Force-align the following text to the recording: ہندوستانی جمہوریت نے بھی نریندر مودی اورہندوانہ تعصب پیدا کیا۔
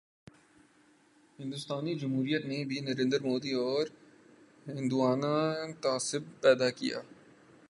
ہندوستانی 1.39 1.93
جمہوریت 1.95 2.45
نے 2.45 2.63
بھی 2.65 2.79
نریندر 2.79 3.19
مودی 3.19 3.51
اورہندوانہ 3.51 5.33
تعصب 5.81 6.23
پیدا 6.41 6.69
کیا۔ 6.69 6.99